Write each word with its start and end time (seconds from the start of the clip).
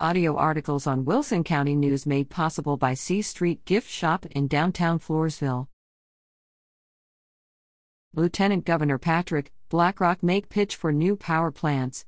Audio 0.00 0.34
articles 0.36 0.88
on 0.88 1.04
Wilson 1.04 1.44
County 1.44 1.76
News 1.76 2.04
made 2.04 2.28
possible 2.28 2.76
by 2.76 2.94
C 2.94 3.22
Street 3.22 3.64
Gift 3.64 3.88
Shop 3.88 4.26
in 4.26 4.48
downtown 4.48 4.98
Floresville. 4.98 5.68
Lieutenant 8.12 8.64
Governor 8.64 8.98
Patrick, 8.98 9.52
BlackRock 9.68 10.20
make 10.20 10.48
pitch 10.48 10.74
for 10.74 10.92
new 10.92 11.14
power 11.14 11.52
plants. 11.52 12.06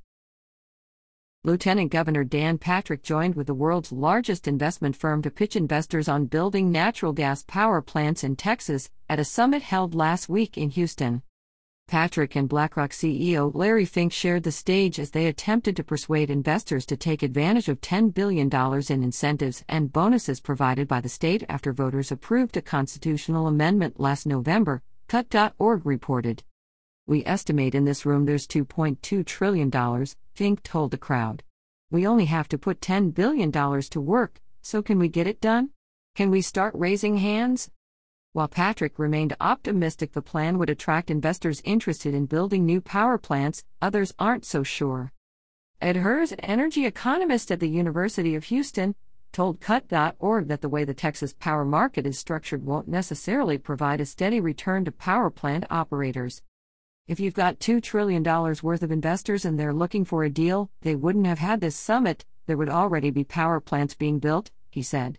Lieutenant 1.45 1.89
Governor 1.89 2.25
Dan 2.25 2.57
Patrick 2.57 3.03
joined 3.03 3.35
with 3.35 3.47
the 3.47 3.53
world's 3.53 3.93
largest 3.93 4.49
investment 4.49 4.97
firm 4.97 5.21
to 5.21 5.31
pitch 5.31 5.55
investors 5.55 6.09
on 6.09 6.25
building 6.25 6.69
natural 6.69 7.13
gas 7.13 7.45
power 7.47 7.81
plants 7.81 8.21
in 8.21 8.35
Texas 8.35 8.89
at 9.07 9.17
a 9.17 9.23
summit 9.23 9.61
held 9.61 9.95
last 9.95 10.27
week 10.27 10.57
in 10.57 10.71
Houston. 10.71 11.21
Patrick 11.87 12.35
and 12.35 12.49
BlackRock 12.49 12.91
CEO 12.91 13.49
Larry 13.55 13.85
Fink 13.85 14.11
shared 14.11 14.43
the 14.43 14.51
stage 14.51 14.99
as 14.99 15.11
they 15.11 15.25
attempted 15.25 15.77
to 15.77 15.85
persuade 15.85 16.29
investors 16.29 16.85
to 16.85 16.97
take 16.97 17.23
advantage 17.23 17.69
of 17.69 17.79
$10 17.79 18.13
billion 18.13 18.49
in 18.89 19.03
incentives 19.03 19.63
and 19.69 19.93
bonuses 19.93 20.41
provided 20.41 20.85
by 20.85 20.99
the 20.99 21.07
state 21.07 21.45
after 21.47 21.71
voters 21.71 22.11
approved 22.11 22.57
a 22.57 22.61
constitutional 22.61 23.47
amendment 23.47 24.01
last 24.01 24.27
November, 24.27 24.83
kut.org 25.07 25.85
reported. 25.85 26.43
We 27.07 27.25
estimate 27.25 27.73
in 27.73 27.85
this 27.85 28.05
room 28.05 28.25
there's 28.25 28.47
$2.2 28.47 29.25
trillion, 29.25 30.05
Fink 30.35 30.63
told 30.63 30.91
the 30.91 30.97
crowd. 30.97 31.41
We 31.89 32.05
only 32.05 32.25
have 32.25 32.49
to 32.49 32.57
put 32.57 32.81
$10 32.81 33.13
billion 33.13 33.49
to 33.49 34.01
work, 34.01 34.41
so 34.61 34.81
can 34.81 34.99
we 34.99 35.07
get 35.07 35.25
it 35.25 35.39
done? 35.39 35.69
Can 36.15 36.31
we 36.31 36.41
start 36.41 36.73
raising 36.75 37.19
hands? 37.19 37.69
While 38.37 38.47
Patrick 38.47 38.99
remained 38.99 39.35
optimistic 39.41 40.11
the 40.11 40.21
plan 40.21 40.59
would 40.59 40.69
attract 40.69 41.09
investors 41.09 41.59
interested 41.65 42.13
in 42.13 42.27
building 42.27 42.67
new 42.67 42.81
power 42.81 43.17
plants, 43.17 43.63
others 43.81 44.13
aren't 44.19 44.45
so 44.45 44.61
sure. 44.61 45.11
Ed 45.81 45.95
Hirs, 45.95 46.31
an 46.31 46.41
energy 46.41 46.85
economist 46.85 47.49
at 47.49 47.59
the 47.59 47.67
University 47.67 48.35
of 48.35 48.43
Houston, 48.43 48.93
told 49.31 49.59
kut.org 49.59 50.49
that 50.49 50.61
the 50.61 50.69
way 50.69 50.83
the 50.83 50.93
Texas 50.93 51.33
power 51.33 51.65
market 51.65 52.05
is 52.05 52.19
structured 52.19 52.63
won't 52.63 52.87
necessarily 52.87 53.57
provide 53.57 53.99
a 53.99 54.05
steady 54.05 54.39
return 54.39 54.85
to 54.85 54.91
power 54.91 55.31
plant 55.31 55.65
operators. 55.71 56.43
If 57.07 57.19
you've 57.19 57.33
got 57.33 57.57
$2 57.57 57.81
trillion 57.81 58.21
worth 58.21 58.83
of 58.83 58.91
investors 58.91 59.45
and 59.45 59.59
they're 59.59 59.73
looking 59.73 60.05
for 60.05 60.23
a 60.23 60.29
deal, 60.29 60.69
they 60.81 60.93
wouldn't 60.93 61.25
have 61.25 61.39
had 61.39 61.59
this 61.59 61.75
summit, 61.75 62.23
there 62.45 62.57
would 62.57 62.69
already 62.69 63.09
be 63.09 63.23
power 63.23 63.59
plants 63.59 63.95
being 63.95 64.19
built, 64.19 64.51
he 64.69 64.83
said. 64.83 65.17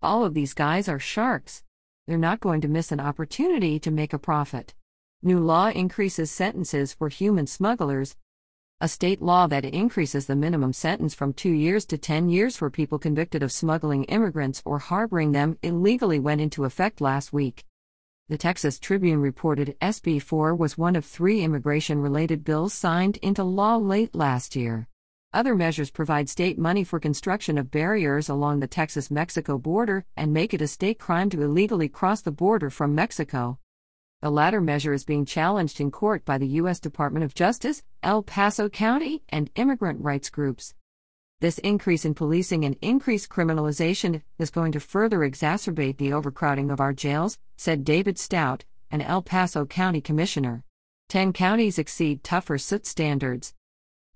All 0.00 0.24
of 0.24 0.34
these 0.34 0.54
guys 0.54 0.88
are 0.88 1.00
sharks 1.00 1.64
they're 2.06 2.18
not 2.18 2.40
going 2.40 2.60
to 2.60 2.68
miss 2.68 2.92
an 2.92 3.00
opportunity 3.00 3.78
to 3.78 3.90
make 3.90 4.12
a 4.12 4.18
profit. 4.18 4.74
New 5.22 5.38
law 5.38 5.68
increases 5.68 6.30
sentences 6.30 6.92
for 6.92 7.08
human 7.08 7.46
smugglers. 7.46 8.16
A 8.80 8.88
state 8.88 9.20
law 9.20 9.46
that 9.46 9.64
increases 9.64 10.26
the 10.26 10.34
minimum 10.34 10.72
sentence 10.72 11.14
from 11.14 11.34
two 11.34 11.52
years 11.52 11.84
to 11.86 11.98
10 11.98 12.30
years 12.30 12.56
for 12.56 12.70
people 12.70 12.98
convicted 12.98 13.42
of 13.42 13.52
smuggling 13.52 14.04
immigrants 14.04 14.62
or 14.64 14.78
harboring 14.78 15.32
them 15.32 15.58
illegally 15.62 16.18
went 16.18 16.40
into 16.40 16.64
effect 16.64 17.00
last 17.00 17.32
week. 17.32 17.66
The 18.30 18.38
Texas 18.38 18.78
Tribune 18.78 19.20
reported 19.20 19.76
SB 19.82 20.22
4 20.22 20.54
was 20.54 20.78
one 20.78 20.96
of 20.96 21.04
three 21.04 21.42
immigration 21.42 22.00
related 22.00 22.44
bills 22.44 22.72
signed 22.72 23.18
into 23.18 23.44
law 23.44 23.76
late 23.76 24.14
last 24.14 24.56
year. 24.56 24.88
Other 25.32 25.54
measures 25.54 25.92
provide 25.92 26.28
state 26.28 26.58
money 26.58 26.82
for 26.82 26.98
construction 26.98 27.56
of 27.56 27.70
barriers 27.70 28.28
along 28.28 28.58
the 28.58 28.66
Texas 28.66 29.12
Mexico 29.12 29.58
border 29.58 30.04
and 30.16 30.32
make 30.32 30.52
it 30.52 30.60
a 30.60 30.66
state 30.66 30.98
crime 30.98 31.30
to 31.30 31.40
illegally 31.40 31.88
cross 31.88 32.20
the 32.20 32.32
border 32.32 32.68
from 32.68 32.96
Mexico. 32.96 33.60
The 34.22 34.30
latter 34.30 34.60
measure 34.60 34.92
is 34.92 35.04
being 35.04 35.24
challenged 35.24 35.80
in 35.80 35.92
court 35.92 36.24
by 36.24 36.36
the 36.36 36.48
U.S. 36.48 36.80
Department 36.80 37.24
of 37.24 37.34
Justice, 37.34 37.84
El 38.02 38.24
Paso 38.24 38.68
County, 38.68 39.22
and 39.28 39.50
immigrant 39.54 40.02
rights 40.02 40.30
groups. 40.30 40.74
This 41.40 41.58
increase 41.58 42.04
in 42.04 42.14
policing 42.14 42.64
and 42.64 42.76
increased 42.82 43.30
criminalization 43.30 44.22
is 44.36 44.50
going 44.50 44.72
to 44.72 44.80
further 44.80 45.20
exacerbate 45.20 45.98
the 45.98 46.12
overcrowding 46.12 46.72
of 46.72 46.80
our 46.80 46.92
jails, 46.92 47.38
said 47.56 47.84
David 47.84 48.18
Stout, 48.18 48.64
an 48.90 49.00
El 49.00 49.22
Paso 49.22 49.64
County 49.64 50.00
commissioner. 50.00 50.64
Ten 51.08 51.32
counties 51.32 51.78
exceed 51.78 52.24
tougher 52.24 52.58
soot 52.58 52.84
standards. 52.84 53.54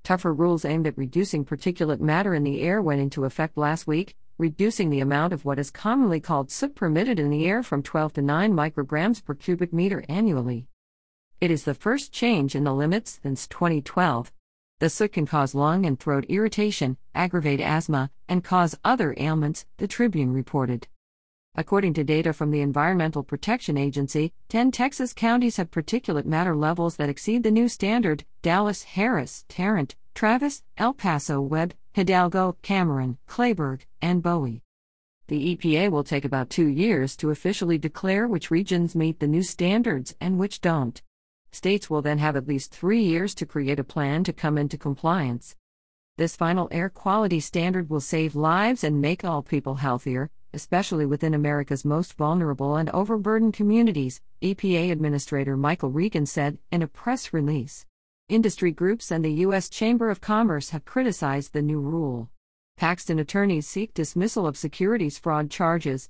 Tougher 0.04 0.34
rules 0.34 0.66
aimed 0.66 0.86
at 0.86 0.98
reducing 0.98 1.46
particulate 1.46 1.98
matter 1.98 2.34
in 2.34 2.44
the 2.44 2.60
air 2.60 2.82
went 2.82 3.00
into 3.00 3.24
effect 3.24 3.56
last 3.56 3.86
week, 3.86 4.14
reducing 4.36 4.90
the 4.90 5.00
amount 5.00 5.32
of 5.32 5.46
what 5.46 5.58
is 5.58 5.70
commonly 5.70 6.20
called 6.20 6.50
soot 6.50 6.74
permitted 6.74 7.18
in 7.18 7.30
the 7.30 7.46
air 7.46 7.62
from 7.62 7.82
12 7.82 8.12
to 8.12 8.22
9 8.22 8.52
micrograms 8.52 9.24
per 9.24 9.32
cubic 9.32 9.72
meter 9.72 10.04
annually. 10.06 10.66
It 11.40 11.50
is 11.50 11.64
the 11.64 11.72
first 11.72 12.12
change 12.12 12.54
in 12.54 12.64
the 12.64 12.74
limits 12.74 13.18
since 13.22 13.48
2012. 13.48 14.30
The 14.78 14.90
soot 14.90 15.14
can 15.14 15.24
cause 15.24 15.54
lung 15.54 15.86
and 15.86 15.98
throat 15.98 16.26
irritation, 16.28 16.98
aggravate 17.14 17.62
asthma, 17.62 18.10
and 18.28 18.44
cause 18.44 18.78
other 18.84 19.14
ailments, 19.16 19.64
the 19.78 19.88
Tribune 19.88 20.34
reported. 20.34 20.86
According 21.56 21.94
to 21.94 22.02
data 22.02 22.32
from 22.32 22.50
the 22.50 22.60
Environmental 22.60 23.22
Protection 23.22 23.76
Agency, 23.76 24.32
10 24.48 24.72
Texas 24.72 25.12
counties 25.12 25.56
have 25.56 25.70
particulate 25.70 26.24
matter 26.24 26.56
levels 26.56 26.96
that 26.96 27.08
exceed 27.08 27.44
the 27.44 27.52
new 27.52 27.68
standard 27.68 28.24
Dallas, 28.42 28.82
Harris, 28.82 29.44
Tarrant, 29.48 29.94
Travis, 30.14 30.64
El 30.76 30.94
Paso, 30.94 31.40
Webb, 31.40 31.74
Hidalgo, 31.92 32.56
Cameron, 32.62 33.18
Kleberg, 33.28 33.82
and 34.02 34.20
Bowie. 34.20 34.62
The 35.28 35.54
EPA 35.54 35.92
will 35.92 36.02
take 36.02 36.24
about 36.24 36.50
two 36.50 36.66
years 36.66 37.16
to 37.18 37.30
officially 37.30 37.78
declare 37.78 38.26
which 38.26 38.50
regions 38.50 38.96
meet 38.96 39.20
the 39.20 39.28
new 39.28 39.44
standards 39.44 40.16
and 40.20 40.40
which 40.40 40.60
don't. 40.60 41.00
States 41.52 41.88
will 41.88 42.02
then 42.02 42.18
have 42.18 42.34
at 42.34 42.48
least 42.48 42.74
three 42.74 43.02
years 43.02 43.32
to 43.36 43.46
create 43.46 43.78
a 43.78 43.84
plan 43.84 44.24
to 44.24 44.32
come 44.32 44.58
into 44.58 44.76
compliance. 44.76 45.54
This 46.18 46.34
final 46.34 46.68
air 46.72 46.88
quality 46.88 47.38
standard 47.38 47.88
will 47.90 48.00
save 48.00 48.34
lives 48.34 48.82
and 48.82 49.00
make 49.00 49.24
all 49.24 49.40
people 49.40 49.76
healthier, 49.76 50.30
especially 50.54 51.04
within 51.04 51.34
America's 51.34 51.84
most 51.84 52.14
vulnerable 52.14 52.76
and 52.76 52.88
overburdened 52.90 53.52
communities, 53.52 54.20
EPA 54.40 54.90
Administrator 54.90 55.56
Michael 55.56 55.90
Regan 55.90 56.26
said 56.26 56.58
in 56.70 56.80
a 56.80 56.86
press 56.86 57.32
release. 57.32 57.84
Industry 58.28 58.72
groups 58.72 59.10
and 59.10 59.24
the 59.24 59.32
U.S. 59.32 59.68
Chamber 59.68 60.08
of 60.08 60.20
Commerce 60.20 60.70
have 60.70 60.84
criticized 60.84 61.52
the 61.52 61.60
new 61.60 61.80
rule. 61.80 62.30
Paxton 62.76 63.18
attorneys 63.18 63.66
seek 63.66 63.92
dismissal 63.92 64.46
of 64.46 64.56
securities 64.56 65.18
fraud 65.18 65.50
charges. 65.50 66.08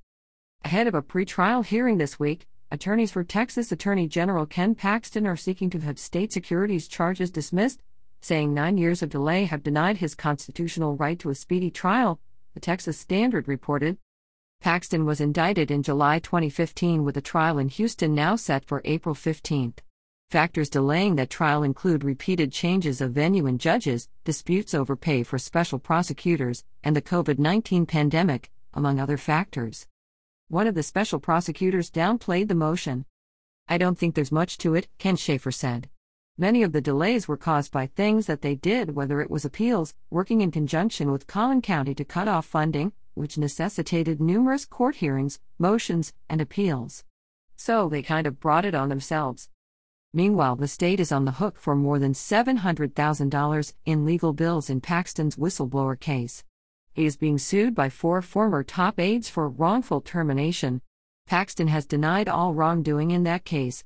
Ahead 0.65 0.87
of 0.87 0.95
a 0.95 1.03
pretrial 1.03 1.65
hearing 1.65 1.99
this 1.99 2.19
week, 2.19 2.47
attorneys 2.71 3.11
for 3.11 3.25
Texas 3.25 3.73
Attorney 3.73 4.07
General 4.07 4.47
Ken 4.47 4.75
Paxton 4.75 5.27
are 5.27 5.37
seeking 5.37 5.71
to 5.71 5.81
have 5.81 5.99
state 5.99 6.33
securities 6.33 6.89
charges 6.89 7.31
dismissed, 7.31 7.83
saying 8.21 8.55
nine 8.55 8.79
years 8.79 9.03
of 9.03 9.11
delay 9.11 9.45
have 9.45 9.63
denied 9.63 9.99
his 9.99 10.15
constitutional 10.15 10.97
right 10.97 11.19
to 11.19 11.31
a 11.31 11.35
speedy 11.35 11.71
trial, 11.71 12.21
the 12.55 12.61
Texas 12.61 12.97
Standard 12.97 13.49
reported. 13.49 13.99
Paxton 14.65 15.05
was 15.05 15.21
indicted 15.21 15.71
in 15.71 15.83
July 15.83 16.19
2015 16.21 17.05
with 17.05 17.19
a 17.19 17.21
trial 17.21 17.59
in 17.59 17.69
Houston 17.69 18.15
now 18.15 18.35
set 18.35 18.65
for 18.65 18.81
April 18.87 19.15
15. 19.15 19.75
Factors 20.31 20.71
delaying 20.71 21.17
that 21.17 21.29
trial 21.29 21.63
include 21.63 22.03
repeated 22.03 22.51
changes 22.51 23.03
of 23.03 23.13
venue 23.13 23.47
and 23.47 23.61
judges, 23.61 24.09
disputes 24.25 24.73
over 24.73 24.97
pay 24.97 25.23
for 25.23 25.37
special 25.37 25.79
prosecutors, 25.79 26.65
and 26.83 26.97
the 26.97 27.03
COVID 27.03 27.39
19 27.39 27.85
pandemic, 27.85 28.51
among 28.73 28.99
other 28.99 29.19
factors. 29.19 29.87
One 30.49 30.67
of 30.67 30.75
the 30.75 30.83
special 30.83 31.21
prosecutors 31.21 31.91
downplayed 31.91 32.49
the 32.49 32.55
motion. 32.55 33.05
I 33.69 33.77
don't 33.77 33.99
think 33.99 34.15
there's 34.15 34.33
much 34.33 34.57
to 34.65 34.75
it, 34.75 34.89
Kent 34.97 35.19
Schaffer 35.19 35.53
said. 35.53 35.91
Many 36.39 36.63
of 36.63 36.73
the 36.73 36.81
delays 36.81 37.29
were 37.29 37.37
caused 37.37 37.71
by 37.71 37.89
things 37.89 38.25
that 38.29 38.41
they 38.41 38.55
did, 38.55 38.95
whether 38.95 39.21
it 39.21 39.31
was 39.31 39.45
appeals, 39.45 39.95
working 40.09 40.41
in 40.41 40.51
conjunction 40.51 41.13
with 41.13 41.27
Collin 41.27 41.61
County 41.61 41.95
to 41.97 42.05
cut 42.07 42.29
off 42.29 42.47
funding, 42.47 42.95
which 43.15 43.39
necessitated 43.39 44.21
numerous 44.21 44.65
court 44.67 44.97
hearings, 44.97 45.41
motions, 45.59 46.13
and 46.29 46.41
appeals. 46.41 47.05
So 47.57 47.89
they 47.89 48.03
kind 48.03 48.27
of 48.27 48.41
brought 48.41 48.65
it 48.65 48.75
on 48.75 48.89
themselves. 48.89 49.49
Meanwhile, 50.13 50.57
the 50.57 50.69
state 50.69 51.01
is 51.01 51.11
on 51.11 51.25
the 51.25 51.33
hook 51.33 51.59
for 51.59 51.75
more 51.75 51.99
than 51.99 52.13
$700,000 52.13 53.73
in 53.85 54.05
legal 54.05 54.33
bills 54.33 54.71
in 54.71 54.81
Paxton's 54.81 55.37
whistleblower 55.37 55.99
case. 55.99 56.45
He 56.93 57.07
is 57.07 57.17
being 57.17 57.39
sued 57.39 57.75
by 57.75 57.89
four 57.89 58.23
former 58.23 58.63
top 58.63 59.01
aides 59.01 59.29
for 59.29 59.49
wrongful 59.49 60.01
termination. 60.01 60.81
Paxton 61.27 61.67
has 61.67 61.87
denied 61.87 62.29
all 62.29 62.55
wrongdoing 62.55 63.11
in 63.11 63.25
that 63.25 63.45
case. 63.45 63.83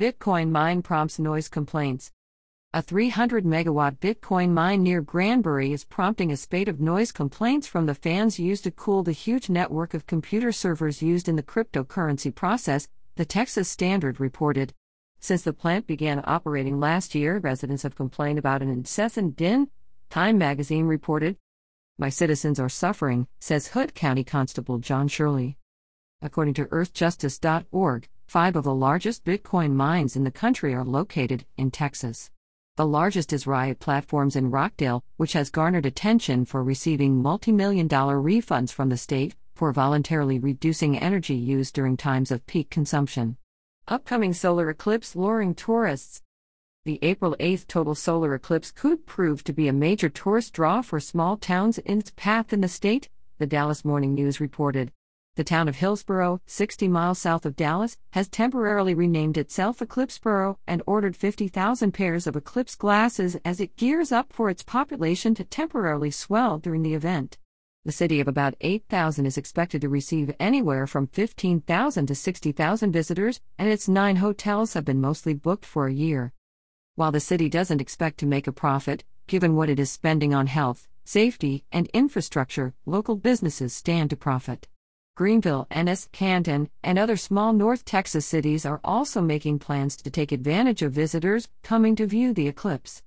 Bitcoin 0.00 0.50
mine 0.50 0.82
prompts 0.82 1.18
noise 1.20 1.48
complaints. 1.48 2.10
A 2.78 2.82
300 2.82 3.44
megawatt 3.44 3.98
Bitcoin 3.98 4.50
mine 4.50 4.84
near 4.84 5.00
Granbury 5.00 5.72
is 5.72 5.84
prompting 5.84 6.30
a 6.30 6.36
spate 6.36 6.68
of 6.68 6.78
noise 6.78 7.10
complaints 7.10 7.66
from 7.66 7.86
the 7.86 7.94
fans 7.96 8.38
used 8.38 8.62
to 8.62 8.70
cool 8.70 9.02
the 9.02 9.10
huge 9.10 9.50
network 9.50 9.94
of 9.94 10.06
computer 10.06 10.52
servers 10.52 11.02
used 11.02 11.28
in 11.28 11.34
the 11.34 11.42
cryptocurrency 11.42 12.32
process, 12.32 12.86
the 13.16 13.24
Texas 13.24 13.68
Standard 13.68 14.20
reported. 14.20 14.74
Since 15.18 15.42
the 15.42 15.52
plant 15.52 15.88
began 15.88 16.22
operating 16.24 16.78
last 16.78 17.16
year, 17.16 17.38
residents 17.38 17.82
have 17.82 17.96
complained 17.96 18.38
about 18.38 18.62
an 18.62 18.70
incessant 18.70 19.34
din, 19.34 19.70
Time 20.08 20.38
magazine 20.38 20.86
reported. 20.86 21.36
My 21.98 22.10
citizens 22.10 22.60
are 22.60 22.68
suffering, 22.68 23.26
says 23.40 23.66
Hood 23.66 23.92
County 23.96 24.22
Constable 24.22 24.78
John 24.78 25.08
Shirley. 25.08 25.58
According 26.22 26.54
to 26.54 26.66
earthjustice.org, 26.66 28.08
five 28.28 28.54
of 28.54 28.62
the 28.62 28.72
largest 28.72 29.24
Bitcoin 29.24 29.72
mines 29.72 30.14
in 30.14 30.22
the 30.22 30.30
country 30.30 30.74
are 30.74 30.84
located 30.84 31.44
in 31.56 31.72
Texas. 31.72 32.30
The 32.78 32.86
largest 32.86 33.32
is 33.32 33.44
Riot 33.44 33.80
Platforms 33.80 34.36
in 34.36 34.52
Rockdale, 34.52 35.02
which 35.16 35.32
has 35.32 35.50
garnered 35.50 35.84
attention 35.84 36.44
for 36.44 36.62
receiving 36.62 37.20
multi 37.20 37.50
million 37.50 37.88
dollar 37.88 38.18
refunds 38.18 38.72
from 38.72 38.88
the 38.88 38.96
state 38.96 39.34
for 39.56 39.72
voluntarily 39.72 40.38
reducing 40.38 40.96
energy 40.96 41.34
use 41.34 41.72
during 41.72 41.96
times 41.96 42.30
of 42.30 42.46
peak 42.46 42.70
consumption. 42.70 43.36
Upcoming 43.88 44.32
solar 44.32 44.70
eclipse 44.70 45.16
luring 45.16 45.56
tourists. 45.56 46.22
The 46.84 47.00
April 47.02 47.34
8th 47.40 47.66
total 47.66 47.96
solar 47.96 48.32
eclipse 48.32 48.70
could 48.70 49.06
prove 49.06 49.42
to 49.42 49.52
be 49.52 49.66
a 49.66 49.72
major 49.72 50.08
tourist 50.08 50.52
draw 50.52 50.80
for 50.80 51.00
small 51.00 51.36
towns 51.36 51.78
in 51.78 51.98
its 51.98 52.12
path 52.14 52.52
in 52.52 52.60
the 52.60 52.68
state, 52.68 53.08
the 53.38 53.46
Dallas 53.48 53.84
Morning 53.84 54.14
News 54.14 54.38
reported. 54.38 54.92
The 55.38 55.44
town 55.44 55.68
of 55.68 55.76
Hillsboro, 55.76 56.40
60 56.46 56.88
miles 56.88 57.20
south 57.20 57.46
of 57.46 57.54
Dallas, 57.54 57.96
has 58.10 58.26
temporarily 58.26 58.92
renamed 58.92 59.38
itself 59.38 59.78
Eclipseboro 59.78 60.56
and 60.66 60.82
ordered 60.84 61.14
50,000 61.14 61.92
pairs 61.92 62.26
of 62.26 62.34
eclipse 62.34 62.74
glasses 62.74 63.36
as 63.44 63.60
it 63.60 63.76
gears 63.76 64.10
up 64.10 64.32
for 64.32 64.50
its 64.50 64.64
population 64.64 65.36
to 65.36 65.44
temporarily 65.44 66.10
swell 66.10 66.58
during 66.58 66.82
the 66.82 66.94
event. 66.94 67.38
The 67.84 67.92
city 67.92 68.18
of 68.18 68.26
about 68.26 68.56
8,000 68.60 69.26
is 69.26 69.38
expected 69.38 69.80
to 69.82 69.88
receive 69.88 70.34
anywhere 70.40 70.88
from 70.88 71.06
15,000 71.06 72.06
to 72.06 72.16
60,000 72.16 72.90
visitors, 72.90 73.40
and 73.56 73.68
its 73.68 73.88
nine 73.88 74.16
hotels 74.16 74.74
have 74.74 74.84
been 74.84 75.00
mostly 75.00 75.34
booked 75.34 75.64
for 75.64 75.86
a 75.86 75.94
year. 75.94 76.32
While 76.96 77.12
the 77.12 77.20
city 77.20 77.48
doesn't 77.48 77.80
expect 77.80 78.18
to 78.18 78.26
make 78.26 78.48
a 78.48 78.52
profit, 78.52 79.04
given 79.28 79.54
what 79.54 79.70
it 79.70 79.78
is 79.78 79.88
spending 79.88 80.34
on 80.34 80.48
health, 80.48 80.88
safety, 81.04 81.64
and 81.70 81.86
infrastructure, 81.94 82.74
local 82.86 83.14
businesses 83.14 83.72
stand 83.72 84.10
to 84.10 84.16
profit. 84.16 84.66
Greenville, 85.18 85.66
Ennis, 85.72 86.08
Canton, 86.12 86.70
and 86.84 86.96
other 86.96 87.16
small 87.16 87.52
North 87.52 87.84
Texas 87.84 88.24
cities 88.24 88.64
are 88.64 88.80
also 88.84 89.20
making 89.20 89.58
plans 89.58 89.96
to 89.96 90.10
take 90.10 90.30
advantage 90.30 90.80
of 90.80 90.92
visitors 90.92 91.48
coming 91.64 91.96
to 91.96 92.06
view 92.06 92.32
the 92.32 92.46
eclipse. 92.46 93.02